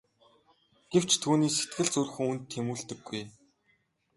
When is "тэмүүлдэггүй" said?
2.51-3.23